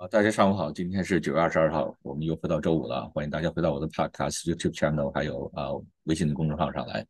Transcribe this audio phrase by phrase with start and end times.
[0.00, 5.66] 啊，大家上午好，今天是九月二十二号，我们又回到周五了，欢迎大家回到我的 Podcast YouTube channel，还有啊
[6.04, 7.06] 微信的公众号上来。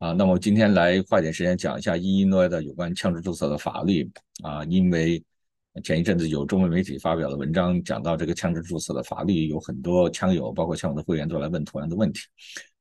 [0.00, 4.06] 啊，那么今天来花点时间讲一下伊诺的有关枪支注册的法律
[4.42, 5.24] 啊，因为
[5.82, 12.20] 前一阵子有中文媒体发表了文章，讲到这个枪支注册的法律，有很多枪友，包括枪友的会员都来问同样的问题。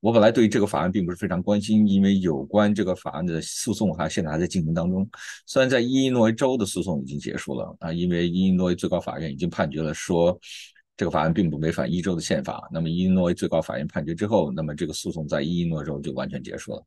[0.05, 5.09] 我本来对这个法案并不是非常关心，因为有关这个法案的诉讼还现在还在进行当中。
[5.47, 10.39] 虽然在伊利诺伊州的诉讼已经结束了啊，因为伊利诺伊最高法院已经判决了说
[10.95, 12.69] 这个法案并不违反一州的宪法。
[12.71, 16.83] 那么伊利诺伊最高法院判决之后，那么这个诉讼在伊利诺州就完全结束了。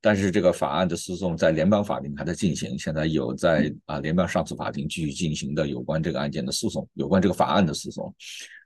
[0.00, 8.14] 但是这个法案的诉讼在联邦法庭还在进行，现在有在啊联邦上诉法庭继续进行的有关这个案件的诉讼，有关这个法案的诉讼。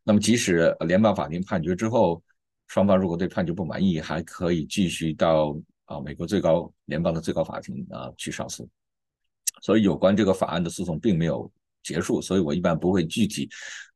[0.04, 2.22] 那么即使联邦法庭判决之后，
[2.68, 8.68] 双方如果对判决不满意，还可以继续到啊美国最高联邦的最高法庭啊去上诉。
[9.62, 11.50] 所以有关这个法案的诉讼并没有
[11.82, 13.48] 结束，所以我一般不会具体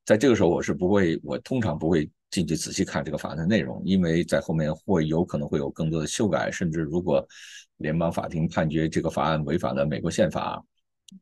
[0.05, 7.27] 在这个时候我是不会，我通常不会进去仔细看这个法案的内容，因为在后面会有可能会有更多的修改，甚至如果
[7.79, 10.65] 联邦法庭判决这个法案违反了美国宪法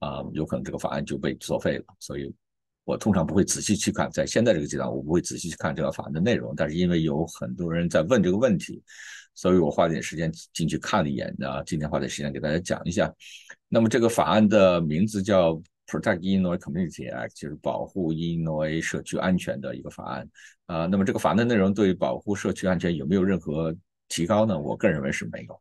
[0.00, 1.84] 啊，有可能这个法案就被作废了。
[1.98, 2.32] 所以。
[2.88, 6.54] 我通常不会仔细去看，在现在这个阶段，我不会仔细去看这个法案的内容。
[6.56, 8.82] 但是因为有很多人在问这个问题，
[9.34, 11.62] 所以我花点时间进去看了一眼啊。
[11.66, 13.12] 今天花点时间给大家讲一下。
[13.68, 15.52] 那么这个法案的名字叫
[15.86, 20.26] Protect Illinois Community Act，就是保护 in our 社区安全的一个法案
[20.64, 20.86] 啊。
[20.86, 23.76] 那么这个法案的内容对保护社区安全有没有任何
[24.08, 24.58] 提高呢？
[24.58, 25.60] 我个人认为是没有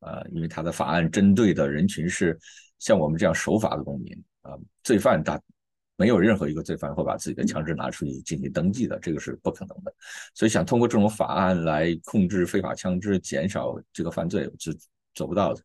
[0.00, 2.38] 啊，因为它的法案针对的人群是
[2.78, 5.38] 像我们这样守法的公民啊，罪犯大。
[6.02, 9.94] 没有任何一个罪犯会把自己的枪支拿出去进行登记的，这个是不可能的。
[10.34, 14.76] 所以想通过这种法案来控制非法枪支，减少这个犯罪是
[15.14, 15.62] 做不到的。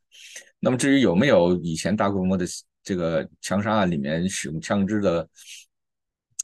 [0.60, 2.46] 那么至于有没有以前大规模的
[2.84, 5.28] 这个枪杀案里面使用枪支的，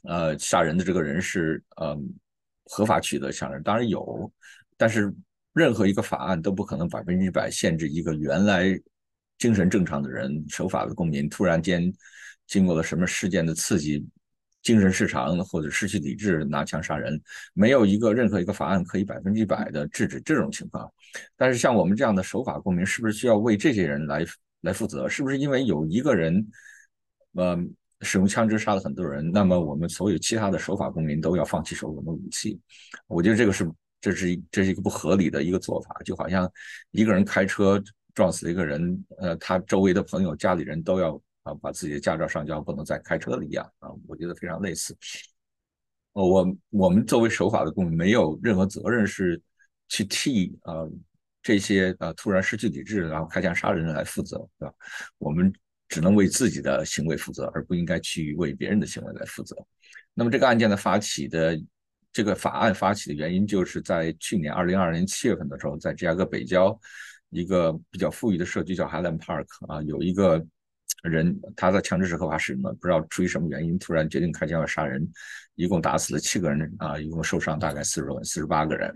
[0.02, 1.96] 呃，杀人的这个人是呃
[2.64, 4.28] 合法取得枪支，当然有，
[4.76, 5.14] 但是
[5.52, 8.76] 任何一个法案都不可能百分之百限制一个原来
[9.38, 11.94] 精神正常的人、守法的公民突然间。
[12.46, 14.06] 经过了什么事件的刺激，
[14.62, 17.20] 精神失常或者失去理智拿枪杀人，
[17.52, 20.90] 没有一个任何一个法案可以百分之百的制止这种情况。
[21.36, 24.24] 但是像我们这样的守法公民，是不是需要为这些人来
[24.62, 25.08] 来负责？
[25.08, 26.46] 是不是因为有一个人，
[27.34, 27.58] 呃，
[28.00, 32.58] 使用枪支杀了很多人，那么我们所有其他的守法公民都要放弃手中的武器？
[33.06, 36.50] 我觉得这个是这是这是一个不合理的一个做法，就好像
[36.90, 37.82] 一个人开车
[38.14, 41.20] 撞死一个人，呃，他周围的朋友、家里人都要。
[41.44, 44.96] 啊，把自己的驾照上交，不能再开车了一样啊，我觉得非常类似。
[46.14, 49.40] 哦，我我们作为守法的公民，没有任何责任是
[49.88, 50.72] 去替啊
[51.42, 54.74] 这些啊突然失去理智然后开枪杀人来负责，对吧？
[55.18, 55.52] 我们
[55.88, 59.56] 只能为自己的行为负责，而不应该去为别人的行为来负责。
[60.14, 61.60] 那么这个案件的发起的
[62.10, 66.78] 这个法案发起的原因，就是在去年二零二二年七月份的时候，在芝加哥北郊
[67.28, 70.42] 一个比较富裕的社区叫 Highland Park 啊，有一个。
[71.10, 75.06] 人他的枪支是合法使用的，不知道出于什么原因突然决定开枪要杀人，
[75.54, 78.90] 一共打死了七个人啊，一共受伤大概四十多四十八个人。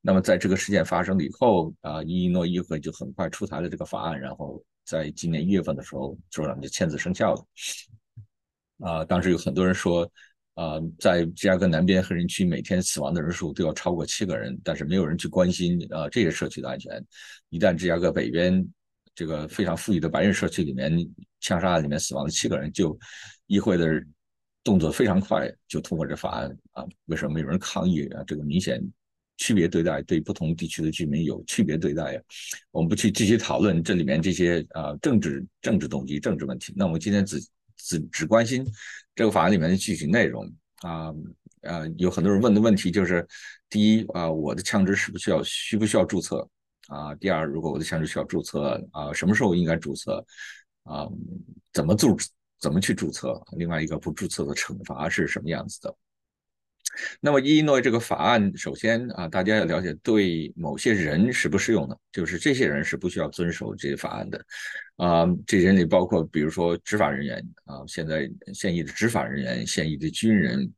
[0.00, 7.46] 那么在这个事件发生了以后啊，伊利诺议会就很快出台了这个法案，然后在今年一月份的时候州长就签字生效了。
[8.78, 10.10] 啊，当时有很多人说，
[10.54, 17.04] 啊，在芝加哥南边黑人区每天死亡的人数都要超过七个人，但是没有人去关心啊这些社区的安全。
[17.50, 18.66] 一旦芝加哥北边
[19.20, 20.90] 这个非常富裕的白人社区里面。
[21.42, 22.98] 枪杀案里面死亡的七个人，就
[23.46, 23.86] 议会的
[24.62, 26.84] 动作非常快，就通过这法案啊。
[27.06, 28.22] 为什么没有人抗议啊？
[28.26, 28.78] 这个明显
[29.38, 32.20] 区别对待，对不同地区的居民有区别对待呀。
[32.72, 36.74] 我们不去继续讨论这里面这些啊政治政治动机、政治问题。
[36.76, 37.40] 那我们今天只
[37.78, 38.62] 只只关心
[39.14, 40.44] 这个法案里面的具体内容
[40.82, 41.06] 啊
[41.62, 41.86] 啊。
[41.96, 43.26] 有很多人问的问题就是：
[43.70, 46.46] 第一啊，我的枪支是不是需要需不需要注册
[46.90, 47.14] 啊？
[47.14, 50.24] 第二，如果我的项目需要注册啊，什么时候应该注册？
[50.82, 51.08] 啊，
[51.72, 52.16] 怎么注
[52.58, 53.40] 怎么去注册？
[53.56, 55.96] 另外一个不注册的惩罚是什么样子的？
[57.20, 64.44] 那么伊诺这个法案，首先啊，大家要了解，对某些人是不适用的，就是这些人是不需要遵守这些法案的。
[64.96, 70.70] 啊，这些人里包括，比如说执法人员啊，现在现役的执法人员、现役的军人、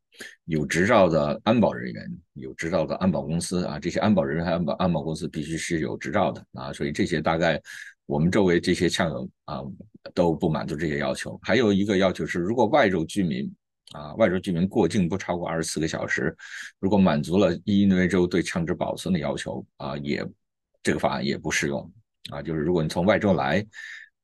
[0.45, 7.61] 有执照的安保人员、有执照的安保公司啊，这些安保人员、安保安保公司必须是有执照的啊，所以这些大概。
[8.07, 9.63] 我们周围这些枪友啊
[10.13, 11.39] 都不满足这些要求。
[11.41, 13.51] 还有一个要求是，如果外州居民
[13.93, 16.37] 啊，外州居民过境不超过二十四个小时，
[16.79, 20.23] 如果满足了伊利诺州对枪支保存的要求啊，也
[20.83, 21.91] 这个法案也不适用
[22.31, 22.43] 啊。
[22.43, 23.65] 就是如果你从外州来，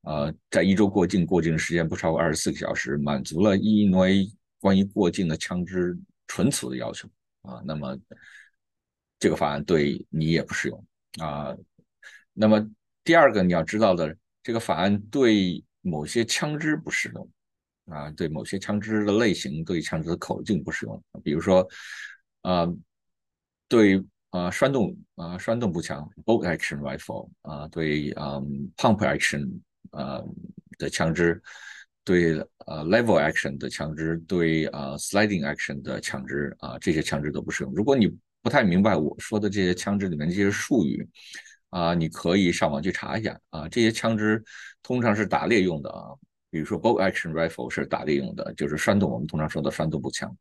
[0.03, 4.05] 呃，在一周过境，过境时间不超过二十四个小时，满足了伊利诺
[4.59, 5.97] 关于过境的枪支
[6.27, 7.09] 存储的要求
[7.41, 7.97] 啊，那么
[9.17, 10.85] 这个法案对你也不适用
[11.19, 11.55] 啊。
[12.33, 12.69] 那么
[13.03, 17.29] 第二个你要知道的，这个法案对某些枪支不适用
[17.85, 21.03] 啊，对某些枪支的类型、对枪支的口径不适用。
[21.23, 21.67] 比如说
[22.41, 22.67] 啊，
[23.67, 28.39] 对啊栓动啊栓动步枪 （bolt action rifle） 啊，对啊
[28.77, 29.59] pump action
[29.91, 30.21] 啊
[30.77, 31.41] 的枪支。
[32.09, 37.71] 对呃 level action 的枪支，对啊 sliding action 的枪支啊，这些枪支都不适用。
[37.75, 38.11] 如果你
[38.41, 41.07] 不太明白我说的这些枪支里面这些术语
[41.69, 43.69] 啊，你可以上网去查一下啊。
[43.69, 44.43] 这些枪支
[44.81, 46.01] 通常是打猎用的啊，
[46.49, 50.35] 比如说 bolt action rifle 是打猎用的，就是栓动，我们通常说的栓动步枪。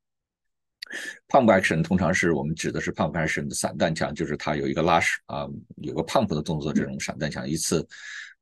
[1.28, 5.46] pump action 通常是我们指的是 pump action 的散弹枪，就是它有一个拉式啊，
[5.82, 7.86] 有个 pump 的动作，这种散弹枪一次。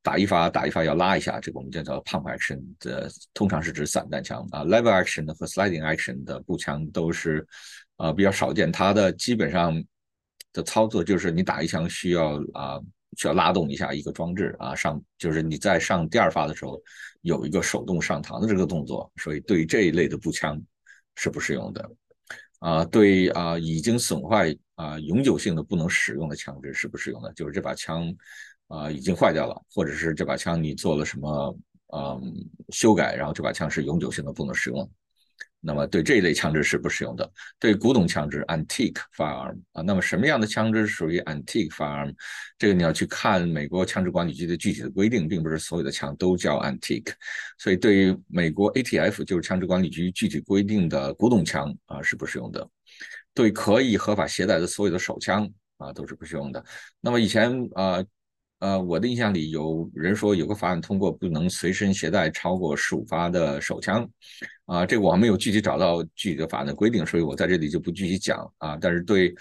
[0.06, 4.64] 打一发，打一发要拉一下，这个我们叫做 pump action 的，通常是指散弹枪啊。
[4.64, 7.44] lever action 和 sliding action 的步枪都是
[7.96, 9.82] 啊比较少见，它的基本上
[10.52, 12.78] 的操作就是你打一枪需要啊
[13.16, 16.80] 需要拉动一下一个装置啊上，就是你在上第二发的时候
[17.22, 20.62] 有一个手动上膛的这个动作，所以对这一类的步枪
[21.16, 21.90] 是不适用的
[22.60, 22.84] 啊。
[22.84, 28.14] 对啊，已经损坏啊永久性的不能使用的枪支是不适用的，就是这把枪。
[28.68, 31.58] 啊，已经坏掉了，或者是这把枪你做了什么
[31.94, 32.34] 嗯
[32.70, 34.90] 修改，然后这把枪是永久性的不能使用。
[35.58, 37.28] 那么对这一类枪支是不适用的。
[37.58, 42.14] 对古董枪支 （antique firearm） 啊，那么什么样的枪支属于 antique firearm？
[42.56, 47.12] 这个你要去看美国枪支管理局的具体的规定，并不是所有的枪都叫 antique。
[47.58, 52.68] 所以对于美国 ATF 就是枪支管理局具体规定的古董枪啊是不适用的。
[53.34, 56.64] 对可以合法携带的所有的手枪啊都是不适用的。
[57.00, 58.04] 那么以前啊。
[58.58, 64.08] 呃我的印象里有人说有个法案通过，不能随身携带超过十五发的手枪，
[64.64, 68.76] 啊，这个我还没有具体找到具体的法案的规定，所以我在这里就不具体讲啊。
[68.80, 69.34] 但是对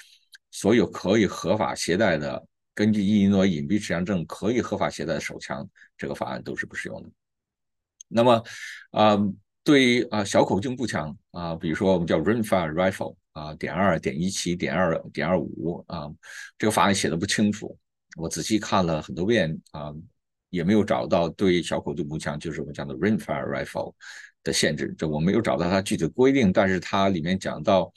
[0.51, 5.65] 所有可以合法携带的，根据伊利诺隐蔽持枪证可以合法携带的手枪，
[5.97, 7.09] 这个法案都是不适用的。
[8.07, 8.43] 那么，
[8.91, 9.17] 啊，
[9.63, 16.11] 对于啊小口径步枪啊，比如说我们叫 rimfire rifle 啊，点二、点一七、点二、点二五啊，
[16.57, 17.77] 这个法案写的不清楚。
[18.15, 19.93] 我仔细看了很多遍啊，
[20.49, 23.93] 也没有找到对小口径步枪，就是我们讲的 rimfire rifle
[24.41, 24.95] 的限制。
[24.97, 27.91] 这我没有找到它具体的规定，但是它里面讲到，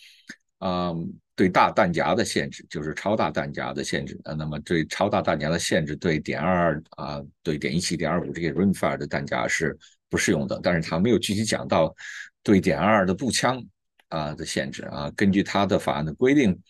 [0.58, 0.92] 啊，
[1.36, 4.20] 对大弹夹的限制，就是超大弹夹的限制。
[4.24, 9.78] 啊，那么对超大弹夹的限制，对点二二啊，对点一七、点二五这些 rimfire 的弹夹是
[10.10, 10.58] 不适用的。
[10.62, 11.94] 但是它没有具体讲到
[12.42, 13.64] 对点二的步枪
[14.08, 15.08] 啊的限制啊。
[15.14, 16.60] 根据它的法案的规定。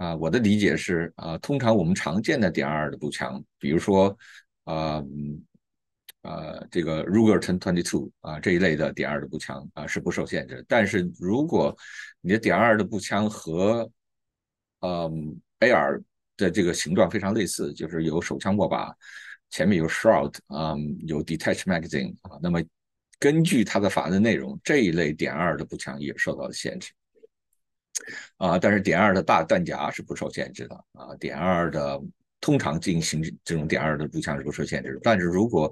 [0.00, 4.16] 啊，我的理解是，啊，通常我们常见的点二的步枪，比如说，
[4.64, 5.04] 啊，
[6.22, 10.64] 啊，这个 Ruger 1022啊这一类的点二的步枪啊是不受限制。
[10.66, 11.76] 但是如果
[12.22, 13.90] 你的点二的步枪和，
[14.80, 16.02] 嗯，AR
[16.38, 18.96] 的这个形状非常类似，就是有手枪握把，
[19.50, 22.58] 前面有 shroud，嗯，有 detach magazine 啊，那么
[23.18, 26.90] 根据它的法案的内容，这一类点二的步枪也受到了限制。
[28.40, 31.14] 啊，但是点二的大弹夹是不受限制的啊。
[31.20, 32.00] 点二的
[32.40, 35.00] 通常进行这种点二的步枪是不受限制的。
[35.02, 35.70] 但是如果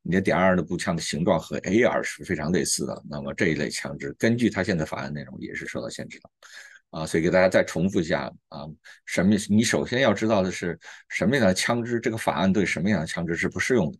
[0.00, 7.04] 你的点二的步枪的形状和 AR 是非常类似的，那么这一类枪支根据它现在法案内容也是受到限制的啊。
[7.04, 8.64] 所以给大家再重复一下啊，
[9.04, 9.36] 什么？
[9.50, 10.78] 你首先要知道的是
[11.10, 13.98] 什么样的枪支，这个法案对什么样的枪支是不适用的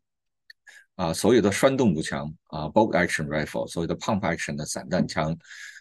[0.94, 1.12] 啊？
[1.12, 5.36] 所有的栓动步枪啊，bolt action rifle，所有的 pump action 的散弹枪。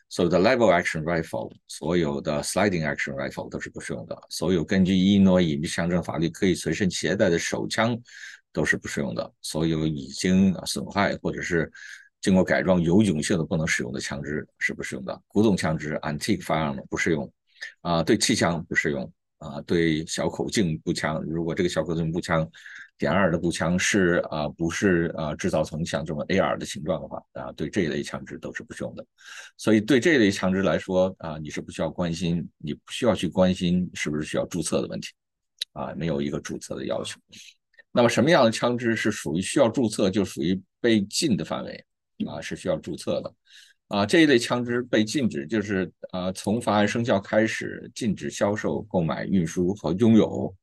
[0.10, 4.16] 所有的 level action rifle，所有的 sliding action rifle 都是不适用的。
[4.30, 7.98] 所有根据伊诺隐蔽枪证法律可以随身携带的手枪
[8.54, 9.34] 都是不适用的。
[9.42, 11.70] 所有已经损坏或者是
[12.22, 15.22] 经过改装有永性的不能使用的枪支是不适用的。
[15.28, 17.30] 古董枪支 antique firearm 不适用。
[17.82, 19.12] 啊，对气枪不适用。
[19.40, 22.50] 啊，对小口径步枪，如果这个小口径步枪。
[22.98, 29.06] 点二的步枪是啊，不是啊，制造成像这种 AR 的形状的话啊，对这一类枪支都是不适用的。
[29.58, 35.10] 所以对这一类枪支来说啊，你是不需要关心，你不需要去关心是不是需要注册的问题
[35.74, 37.20] 啊，没有一个注册的要求。
[37.92, 41.86] 那么什么样的枪支是属于需要注册，就属于被禁的范围
[42.26, 43.34] 啊，是需要注册的
[43.90, 44.06] 啊。
[44.06, 50.56] 这一类枪支被禁止，就是啊，从法案生效开始禁止销售、购买、运输和拥有。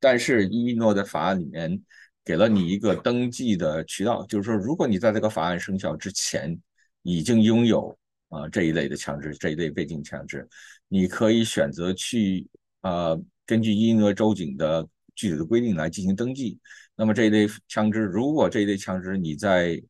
[0.00, 1.82] 但是伊诺的法案里面
[2.24, 6.58] 给了你一个登记的渠道，就是说，如果你在这个法案生效之前
[7.02, 7.96] 已经拥有
[8.28, 10.46] 啊这一类的枪支，这一类被禁枪支，
[10.88, 12.46] 你可以选择去
[12.80, 13.16] 啊
[13.46, 16.58] 根据伊利诺州警的具体的规定来进行登记。
[16.94, 19.82] 那么这一类枪支，如果这一类枪支你在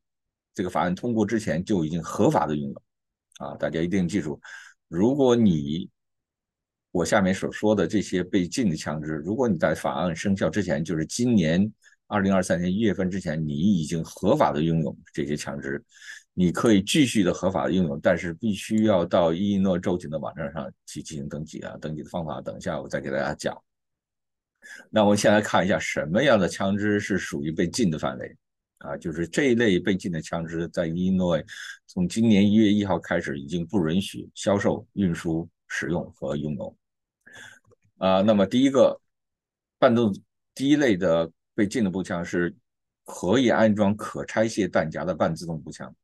[0.54, 2.82] 这个法案通过之前就已经合法的拥有
[3.38, 4.40] 啊，大家一定记住，
[4.88, 5.88] 如果你
[6.98, 11.72] 我下面所说的这些被禁的枪支，如果你在法案生效之前，就是今年
[12.08, 15.80] 二零二三年一月份之前，你已经合法的拥有这些枪支，
[16.34, 23.56] 你可以继续的合法的拥有，但是必须要到伊诺州警的网站上去进行登记啊，登记的方法等一下我再给大家讲。
[24.90, 28.36] 那我们先来看一下什么样的枪支是属于被禁的范围。
[28.78, 31.40] 啊，就是这一类被禁的枪支，在伊诺
[31.86, 36.76] 从今年一月一号开始，已经不允许销售、运输、使用和拥有。
[37.98, 39.00] 啊，那么第一个
[39.78, 40.12] 半动
[40.54, 42.54] 第一类的被禁的步枪是
[43.04, 45.94] 可以安装可拆卸弹夹的半自动步枪。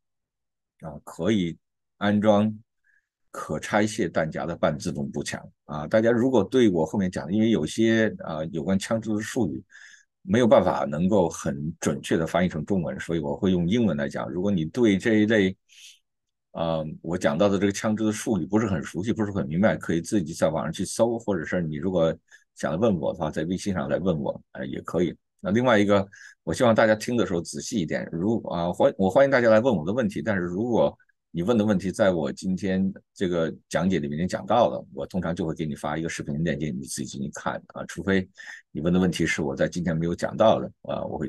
[0.81, 1.57] 啊，可以
[1.97, 2.55] 安装
[3.31, 5.43] 可拆卸弹夹的半自动步枪。
[5.65, 9.65] 啊，大家如果对我后面讲的，因为有些啊有关枪支的术语。
[10.27, 14.27] 没有办法能够很准确的翻译成中文，所以我会用英文来讲。
[14.31, 15.55] 如果你对这一类，
[16.55, 22.17] 呃，我讲到的这个枪支的术语不是很熟悉，不是很明白，可以自己在网上去搜，或者是你如果
[22.55, 25.15] 想问我的话，在微信上来问我，呃，也可以。
[25.41, 26.07] 那另外一个，
[26.45, 28.09] 我希望大家听的时候仔细一点。
[28.13, 30.97] 如啊欢我欢迎大家来问我的问题，但是如果
[31.33, 37.85] 你问的问题在我今天这个讲解里面已经讲到了，我通常就会给你发一个视频链接，你自己进去看啊。
[37.89, 38.27] 除非
[38.71, 41.29] 你问的问题是我在今天没有讲到的啊，我会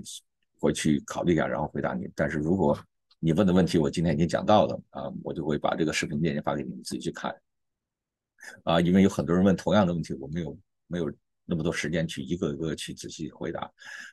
[0.60, 2.08] 会去考虑一下，然后回答你。
[2.14, 2.78] 但是如果
[3.26, 7.36] 你问的问题我今天已经讲到了啊，我就会把这个视频链接发给你，你自己去看
[8.64, 8.80] 啊。
[8.80, 10.56] 因为有很多人问同样的问题，我没有
[10.86, 11.12] 没有。
[11.48, 13.68] 那么多时间去一个一个去仔细回答。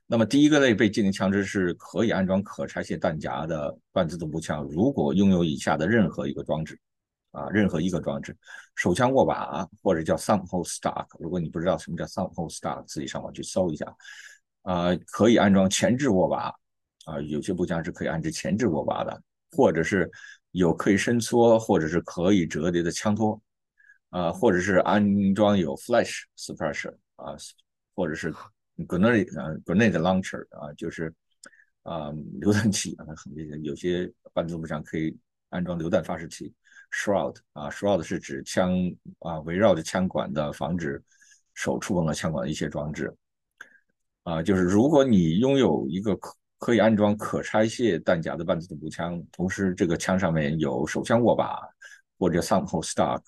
[0.06, 6.78] 那么第一个类被禁令枪支是可以安装可拆卸弹夹的半自动步枪，如果拥有以下的任何一个装置，
[7.32, 8.34] 啊，任何一个装置，
[8.76, 11.06] 手枪握把或者叫 thumb hold stock。
[11.18, 13.94] 如果你不知道什么叫 thumb hold stock，自己上网去搜一下。
[14.62, 16.54] 啊，可以安装前置握把，
[17.04, 20.10] 啊，有些步枪是可以安置前置握把的，或者是
[20.52, 23.40] 有可以伸缩或者是可以折叠的枪托，
[24.10, 26.94] 啊，或者是安装有 flash suppressor。
[27.16, 27.36] 啊，
[27.94, 28.34] 或者是
[28.78, 31.14] grenade 啊，grenade launcher 啊，就是
[31.84, 35.16] 啊，榴弹器啊，很有些半自动步枪可以
[35.50, 36.52] 安装榴弹发射器。
[36.90, 38.72] shroud 啊，shroud 是指枪
[39.20, 41.00] 啊围绕着枪管的，防止
[41.54, 43.14] 手触碰到枪管的一些装置。
[44.24, 51.58] 啊，就是如果你拥有一个可可以安装可拆卸弹夹的半自动步枪，同时这个枪上面有手枪握把
[52.20, 53.20] 或者 thumb hold stock。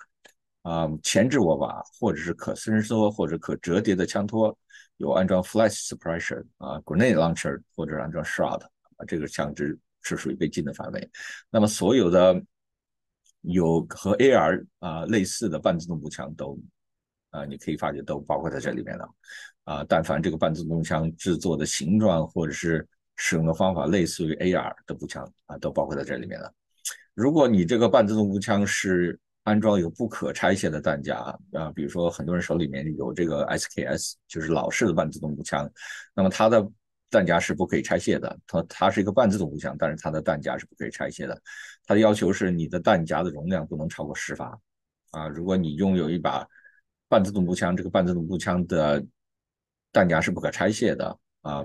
[0.63, 4.57] 啊，前置握把或者是可伸缩或者可折叠的枪托，
[4.99, 11.11] 有安装 flash suppressor 啊，grenade launcher 或者安装 shroud 啊，这个枪支是属于被禁的范围。
[11.51, 12.41] 那么所有的
[13.41, 16.57] 有和 AR 啊类似的半自动步枪都
[17.31, 19.07] 啊，你可以发觉都包括在这里面了
[19.65, 19.85] 啊。
[19.87, 26.53] 但凡这个半自动枪制作的形状或者是使用的方法类似于 AR 的步枪啊，都包括在这里面了。
[27.15, 31.17] 如果你这个半自动步枪是安装有不可拆卸的弹夹
[31.53, 35.71] 啊，比如说很多人手里面有这个 SKS，就是老式的半自动步枪，
[36.15, 36.67] 那么它的
[37.11, 38.39] 弹夹是不可以拆卸的。
[38.47, 41.41] 它它是一个半自动步枪，但是它的弹夹是不可以拆卸的。
[41.87, 44.59] 它的要求是你的弹夹的容量不能超过十发
[45.11, 45.29] 啊。
[45.29, 46.45] 如果你拥有一把
[47.07, 49.05] 半自动步枪，这个半自动步枪的
[49.93, 51.65] 弹夹是不可拆卸的啊，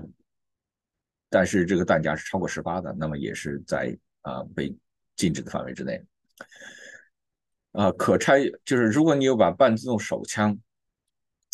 [1.30, 4.76] 但是这个弹夹是超过十八的，那么也是在啊被
[5.16, 6.04] 禁止的范围之内。
[7.72, 10.58] 啊，可拆就是如果你有把半自动手枪，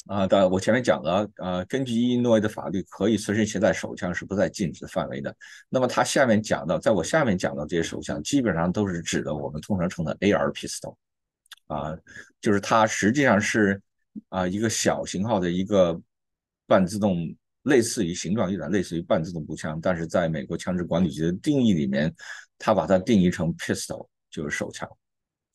[0.06, 5.36] 啊，当然我前面讲了，啊，根据伊利诺的法律，可以随身携带手枪是不在禁止范围的。
[5.68, 10.96] 那么他下面讲到，在我下面讲到这些手枪，基本上都是指的我们通常称的 AR pistol，
[11.66, 11.94] 啊，
[12.40, 13.82] 就是它实际上是
[14.30, 16.00] 啊一个小型号的一个
[16.66, 17.34] 半自动，
[17.66, 22.12] 类似于形状有点类似于半自动步枪，但是在美国枪支管理局的定义里面，
[22.58, 24.88] 它把它定义成 pistol，就是手枪。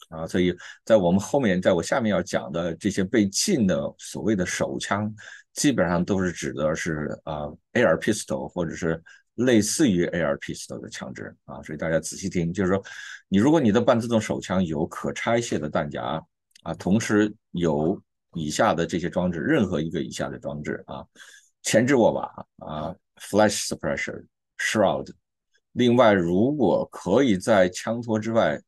[0.10, 0.54] 啊，所以
[0.84, 5.10] 在我们后面，在我下面要讲的这些被禁的所谓的手枪，
[5.54, 9.02] 基本上都是指的是啊 AR pistol 或者是
[9.36, 11.62] 类似于 AR pistol 的枪支啊。
[11.64, 12.84] 所以大家仔细听，就是说，
[13.30, 16.22] 你如果你的半自动手枪有可拆卸的弹夹
[16.64, 17.98] 啊，同时有
[18.34, 21.06] 以下的这些装置，任何一个以下的装置啊，
[21.64, 25.12] 前置握把啊，flash suppressor，shroud，
[25.74, 28.62] 另外如果可以在枪托之外。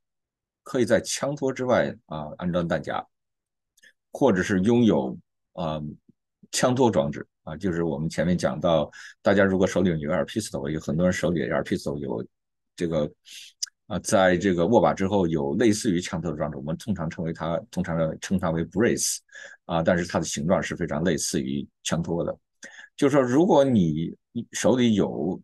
[0.66, 3.06] 可以在枪托之外啊安装弹夹，
[4.14, 5.14] 或者是拥有
[5.52, 5.78] 啊
[6.54, 8.90] 枪托装置啊，就是我们前面讲到，
[9.22, 12.26] 大家如果手里有 AR pistol，有很多人手里 AR pistol 有
[12.78, 13.12] 这个
[13.88, 19.18] 啊，在这个握把之后有类似于枪托的装置，我们通常称为它，通常称它为 brace
[19.66, 22.34] 啊，但是它的形状是非常类似于枪托的。
[22.96, 24.16] 就是说，如果你
[24.52, 25.42] 手里有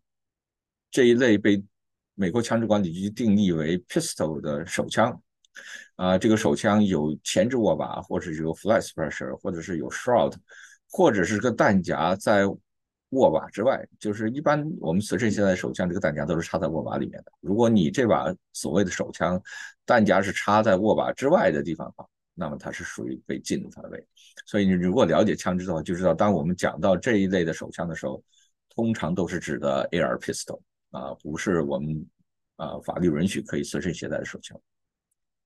[0.90, 1.62] 这一类被
[2.14, 5.20] 美国枪支管理局定义为 pistol 的手枪
[5.96, 10.34] 啊，这个手枪有前置握把，或者是有 flight suppressor，或者是有 shroud，
[10.88, 12.46] 或者是个弹夹在
[13.10, 13.84] 握把之外。
[13.98, 17.32] 就是一般我们随身携带手枪，这个弹夹都是插在握把里面的。
[17.40, 19.40] 如果你这把所谓的手枪
[19.84, 24.06] 弹夹是插在握把之外的地方的话，那么它是属于被禁的范围。
[24.46, 28.22] 所以你如果了解枪支的话，就知道当我们讲到这一类的手枪的时候，
[28.68, 30.60] 通常都是指的 AR pistol
[30.90, 32.06] 啊，不是我们
[32.56, 34.58] 啊法律允许可以随身携带的手枪。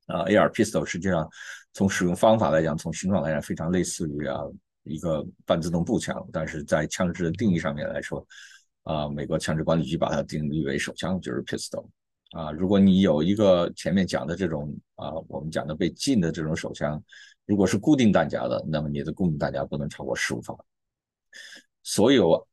[0.06, 1.26] 啊，AR pistol 实际上
[1.72, 4.42] 从使用方法来讲，从形状来讲非常类似于啊
[4.82, 8.26] 一个半自动步枪，但是在枪支的定义上面来说，
[8.82, 11.86] 啊，美国枪支管理局把它定义为手枪，就是 pistol。
[12.34, 17.02] 啊，如果你有一个前面讲的这种啊，我们讲的被禁的这种手枪，
[17.46, 20.54] 如果是固定弹夹的，那么你的固定弹夹不能超过十五发。
[21.82, 22.46] 所有。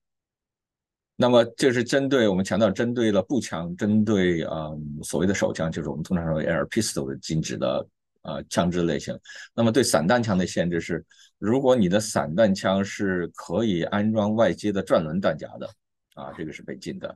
[1.18, 4.72] 那么这是针对我们强调，针对了步枪，针对啊
[5.04, 7.88] 所谓的手枪，就是我们通常说 air pistol 的禁止的
[8.24, 9.16] 啊枪支类型。
[9.54, 11.06] 那么对散弹枪的限制是，
[11.38, 15.70] 如果你的散弹枪是可以安装外接的转轮弹夹的
[16.16, 17.16] 啊，这个是被禁的。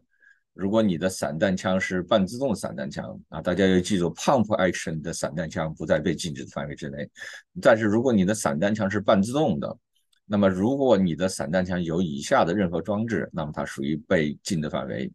[0.56, 7.08] 如果你的散弹枪是半自动散弹枪啊，大家要记住，pump action 的散弹枪不在被禁止的范围之内。
[7.62, 9.78] 但是如果你的散弹枪是半自动的，
[10.26, 15.12] 那么，如果你的散弹枪有以下的任何装置，那么它属于被禁的范围：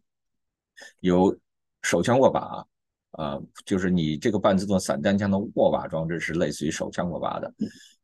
[0.99, 1.35] 有
[1.81, 2.65] 手枪握把，
[3.13, 7.49] 啊，就是你这个半自动散弹枪的握把装置是类似于手枪握把的；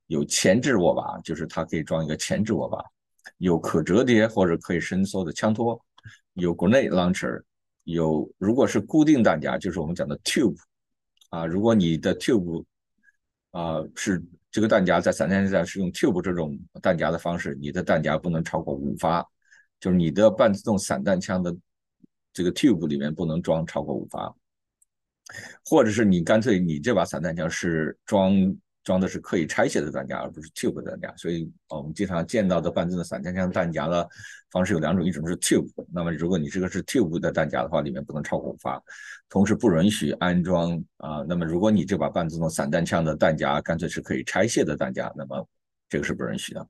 [0.08, 2.78] 有前置握把，就是它可以装一个前置握把；
[3.38, 5.80] 有可折叠或者可以伸缩的枪托；
[6.38, 7.42] 有 grenade launcher；
[7.84, 10.58] 有如果是固定弹夹，就是我们讲的 tube，
[11.30, 12.64] 啊，如果你的 tube，
[13.52, 14.24] 啊是。
[14.50, 19.24] 这个弹夹在散弹枪上是用 tube 这种弹夹的方式，你的弹夹不能超过五发，
[19.80, 21.56] 就是你的半自动散弹枪的
[22.34, 24.34] 这个 tube 里面不能装超过五发，
[25.64, 28.34] 或者是你干脆你这把散弹枪是装。
[28.88, 34.08] 装的是可以拆卸的弹夹，而不是 tube 弹夹，所以我们经常见到的半自动散弹枪弹夹的
[34.50, 38.82] 方式有两种，一种是 tube，那么如果你这个是 tube 的弹夹的话，里面不能超过五发，
[39.28, 41.22] 同时不允许安装啊。
[41.28, 45.46] 那么如果你这把半自动散弹枪的弹夹干脆是可以拆卸的弹夹，那么
[45.90, 46.66] 这个是不允许的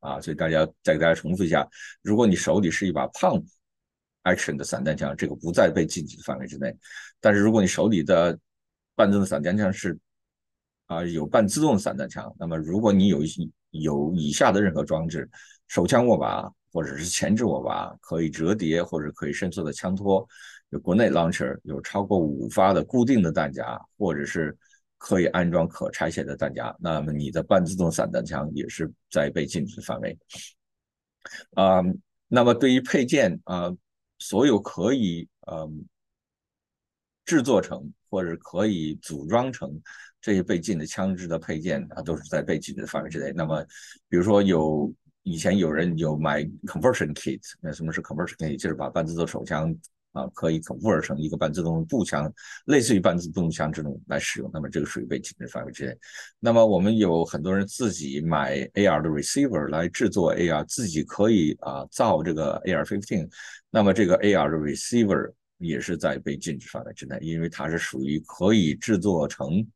[0.00, 0.20] 啊。
[0.20, 1.66] 所以大家再给大家重复一下，
[2.02, 3.46] 如果你手里是一把 pump
[4.24, 6.76] action 的散弹枪，这个不在被禁止的范围之内，
[7.18, 8.38] 但是如果你手里的
[8.94, 9.98] 半自动散弹枪是
[10.92, 12.34] 啊，有半自动散弹枪。
[12.38, 13.20] 那么，如果你有
[13.70, 15.28] 有以下的任何装置，
[15.68, 20.26] 手枪握把或者是前置握把，可以折叠或者可以伸缩的枪托，
[20.68, 24.54] 有国内 launcher，有超过五发的固定的弹夹，或者是
[24.98, 30.18] 可以安装可拆卸的弹夹，那么你的半自动散弹枪也是在被禁止范围。
[31.54, 31.80] 啊，
[32.28, 33.70] 那么对于配件啊，
[34.18, 35.86] 所有可以嗯
[37.24, 39.80] 制作成或者可以组装成。
[40.22, 43.32] 这些被禁的枪支的配件啊，都是在被禁止的范围之内。
[43.34, 43.60] 那么，
[44.08, 44.90] 比如说有
[45.24, 48.56] 以前有人有买 conversion kit，那什么是 conversion kit？
[48.56, 49.76] 就是把半自动手枪
[50.12, 52.32] 啊，可以 convert 成一个半自动步枪，
[52.66, 54.50] 类似于半自动枪这种来使用。
[54.54, 55.96] 那么这个属于被禁的范围之内。
[56.38, 63.28] 那么我们有很多人自己买 AR 的 receiver 来制作 AR，自己可以啊造这个 AR fifteen。
[63.70, 69.66] 那么这个 AR 的 receiver 也是在被禁止范围之内，因为它是属于可以制作成。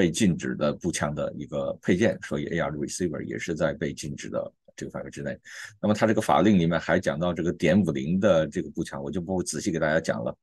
[0.00, 5.38] 被禁止的步枪的一个配件，所以 AR receiver 也是在被禁止的这个范围之内。
[5.78, 10.34] 那么它这个法令里面还讲到这个点五零的这个步枪，我就不仔细给大家讲了。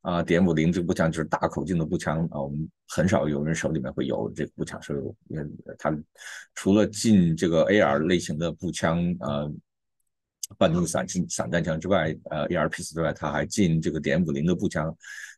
[0.00, 5.00] 啊，点五零这个步枪就是大口径的步枪啊，我们很少有人手里面会有这个步枪，所以
[5.78, 5.96] 它
[6.56, 9.48] 除了禁这个 AR 类型的步枪呃，
[10.58, 14.92] 半自动散散弹枪之外，呃，AR P 之外，它还禁这个点五零的步枪。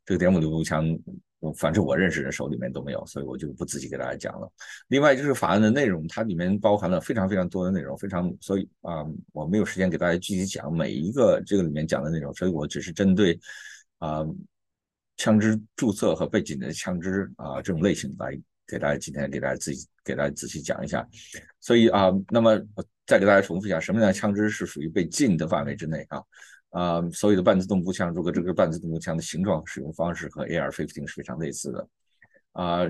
[0.06, 0.98] 这个点五零步枪。
[1.57, 4.51] 反正我认识人手里面都没有，所以我就不仔细给大家讲了。
[4.88, 13.38] 另外就是法案的内容，它里面包含了非常非常多的内容，非常所以啊，我没有时间给大家具体讲每一个这个里面讲的内容，所以我只是针对
[13.99, 14.25] 啊
[15.16, 21.07] 枪支注册和背景的枪支啊这种类型来给大家今天给大家自己给大家仔细讲一下。
[21.61, 22.59] 所以啊，那么
[23.07, 26.20] 再给大家重复一下，什么样的枪支是属于被禁的范围之内啊？
[26.70, 31.88] 啊，所有的半自动步枪，如果这个半自动步枪的形状、使用方式和 AR-15 是非常类似的，
[32.52, 32.81] 啊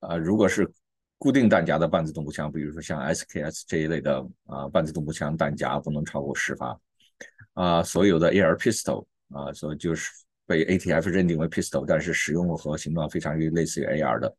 [0.00, 0.70] 啊，如果是
[1.18, 6.78] 固定弹夹的半自动步枪，比如说像 SKS 这一类的啊，半自动步枪弹夹不能超过十发，
[7.54, 10.10] 啊，所有的 AR pistol 啊，所以就是
[10.46, 14.36] 被 ATF 认定为 pistol，但是使用和形状非常类似于 AR 的。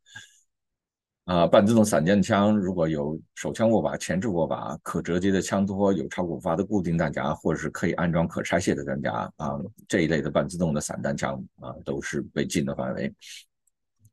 [1.26, 9.58] 啊，半自动散弹枪如果有手枪握把、前置握把、可折叠的枪托、有超过五发的固定弹夹，或者是可以安装可拆卸的弹夹啊，
[9.88, 13.12] 这一类的半自动的散弹枪啊，都是被禁的范围。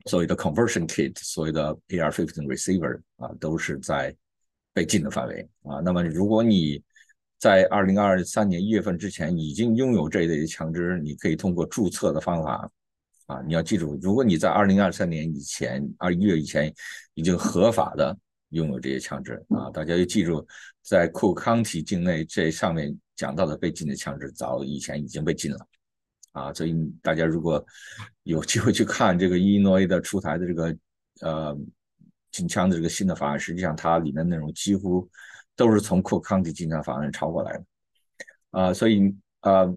[0.08, 4.14] 所谓的 conversion kit，所谓的 AR-15 receiver 啊，都是在
[4.74, 5.82] 被禁的范围啊。
[5.82, 6.82] 那么如果你
[7.38, 12.68] 在二零二三年一月份之前已经拥有这一类的枪支，你可以通过注册的方法
[13.28, 16.74] 啊，你要记住，如果你在二零二三年以前二一月以前
[17.14, 18.16] 已经合法的
[18.50, 20.46] 拥有这些枪支啊，大家要记住，
[20.82, 25.68] 在库康体境内这上面讲到的被禁的枪支，早以前已经被禁了。
[26.34, 27.64] 啊，所以大家如果
[28.24, 30.76] 有机会去看这个伊诺伊的出台的这个
[31.22, 31.58] 呃
[32.32, 35.08] 禁枪的这个新的法案，实际上它里面内容几乎
[35.56, 37.66] 都是从库康迪禁枪法案抄过来的
[38.50, 39.72] 啊，所以啊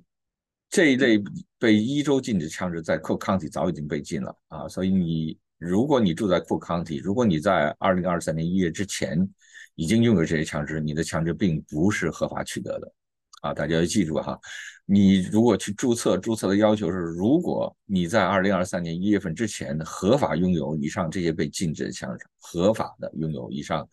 [0.69, 1.23] 这一类
[1.59, 9.27] 被一周禁止枪支在 Cook County 早已经被禁了啊，所以你如果你住在 Cook County，，如果你在二零二三年一月之前
[9.75, 12.93] 已经拥有这些枪支，你的枪支并不是合法取得的
[13.41, 14.39] 啊，大家要记住哈。
[14.85, 23.89] 你如果去注册，注册的要求是，如果你在二零二三年一月份之前合法拥有以上这些被禁止的枪支，合法的拥有以上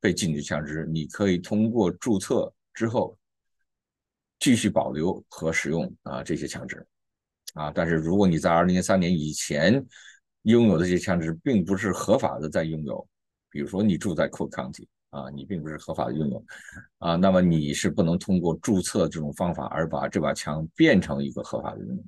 [0.00, 3.17] 被禁止枪支，你可以通过注册之后
[4.38, 6.86] 继续保留和使用啊这些枪支
[7.54, 7.70] 啊。
[7.74, 9.84] 但是如果你在二零零三年以前
[10.42, 13.06] 拥有的这些枪支并不是合法的在拥有，
[13.50, 14.86] 比如说你住在 Cook County。
[15.10, 16.44] 啊，你并不是合法的拥有，
[16.98, 22.04] 啊，那么你是不能通过注册这种方法而把这把枪变成一个合法的拥有，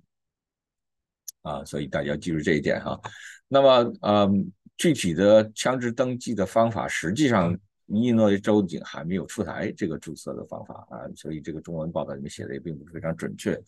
[1.51, 3.01] 啊，所以大家要记住这一点哈。
[3.49, 7.59] 那么，嗯，具体的枪支登记的方法，实际上
[7.93, 13.61] 伊诺州警还没有出台这个注册的方法啊，所以这个中文报道里面写的也并不是非常准确，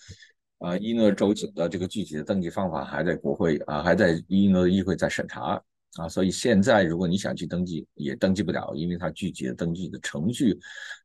[0.59, 5.63] 啊，伊诺州警的这个具体的登记方法还在国会啊，还在伊利诺议会在审查。
[5.97, 10.59] 啊，所以现在如果你想去登记，也登记不了，因为它具体的登记的程序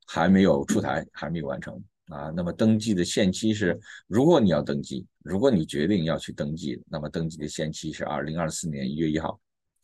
[0.08, 1.76] 还没有出台，还没有完成
[2.06, 2.32] 啊。
[2.34, 3.78] 那么登记的限期是，
[4.08, 9.38] 如果你要登记，如果你决定要去登记，那么登记的限期是二零二四年一月一号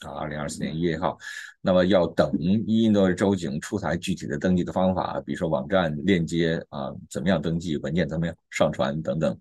[0.09, 1.17] 啊，二零二四年一月一号。
[1.61, 9.37] 那么要等伊利诺州警出台具体的登记的方法，比如说网站链接啊，怎么样登记，文件怎么样上传等等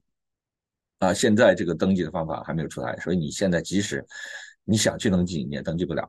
[0.99, 1.13] 啊。
[1.13, 4.05] 现在这个登记的方法还没有出台，所以你现在即使。
[4.65, 6.09] 你想去登记，你也登记不了。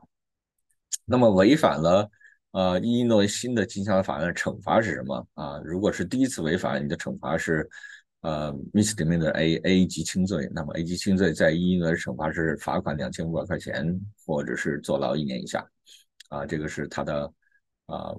[1.04, 2.08] 那么违反了
[2.52, 5.58] 呃伊利诺新的禁枪法案的惩罚是什么啊？
[5.64, 7.68] 如果是第一次违反，你的惩罚是
[8.24, 10.50] 呃 misdemeanor A A 级轻罪。
[10.52, 15.64] 那么 A 级轻罪在伊利诺的惩罚是罚款两千五百块钱，或者是坐牢一年以下。
[16.30, 17.32] 啊，这个是他的
[17.86, 18.12] 啊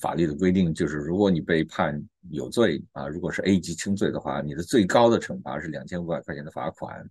[0.00, 7.08] 法律的规定，就是如果你被判有罪啊，如果是 A 级轻罪的话，你的最高的惩罚是两千五百块钱的罚款，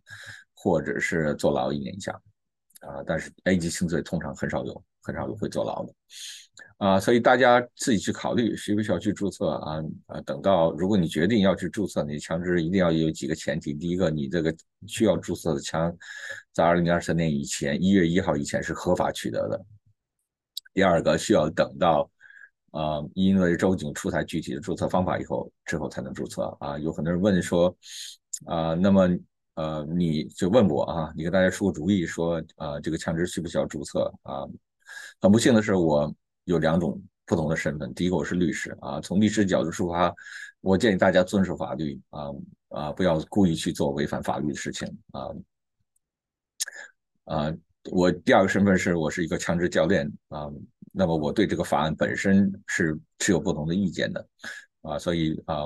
[0.56, 2.20] 或者是坐牢一年以下。
[2.82, 5.94] 啊，但是 A 级轻罪通常很少有，很少有会坐牢的，
[6.78, 14.52] 啊，所以大家自己去考虑需不需要去注册啊啊，等到如果你决定要去注册，你枪支一定要有几个前提，第一个，你这个
[14.88, 15.96] 需要注册的枪，
[16.52, 19.64] 在二零二三年以前一月一号以前是合法取得的，
[20.74, 22.10] 第二个需要等到
[22.72, 27.78] 啊，因为州警出台具体的注册方法以后之后才能注册啊，有很多人问说
[28.48, 29.08] 啊，那么。
[29.56, 34.48] 呃，你就问我啊，你给大家出个主意，说啊，这个枪支需不需要注册啊？
[35.20, 36.14] 很不幸的是，我
[36.46, 37.94] 有两种不同的身份。
[37.94, 40.14] 第一个，我是律师啊，从律师角度出发，
[40.62, 42.30] 我建议大家遵守法律啊
[42.70, 45.28] 啊，不要故意去做违反法律的事情啊
[47.26, 47.54] 啊。
[47.92, 50.50] 我第二个身份是我是一个枪支教练啊，
[50.94, 54.28] 那么我对这个法案本身是持有不同的意见的
[54.82, 55.66] 啊，所以啊。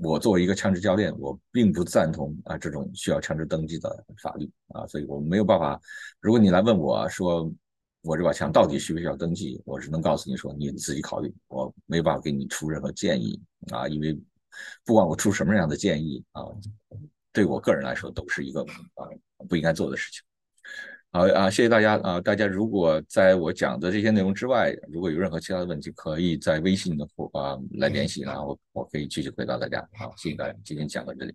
[0.00, 5.80] 我作为一个枪支教练，我并不赞同啊这种需要枪支登记的法律啊，所以我没有办法。
[6.20, 7.52] 如果你来问我说
[8.02, 13.40] 我这把枪到底需不需要登记，我只能告诉你说你自己考虑，我没办法给你出任何建议
[13.72, 14.16] 啊，因为
[14.84, 16.44] 不管我出什么样的建议啊，
[17.32, 18.62] 对我个人来说都是一个
[18.94, 19.02] 啊
[19.48, 20.22] 不应该做的事情。
[21.10, 22.20] 好啊，谢谢大家啊！
[22.20, 29.80] 大家如果在我讲的这些内容之外，如果有任何其他的问题，可以在微信的啊来联系，然后我可以继续回答大家。
[29.98, 31.34] 好，谢谢大家，今天讲到这里。